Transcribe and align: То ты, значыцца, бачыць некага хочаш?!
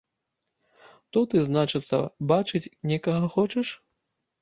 То 1.11 1.19
ты, 1.35 1.45
значыцца, 1.49 2.01
бачыць 2.35 2.65
некага 2.93 3.25
хочаш?! 3.39 3.67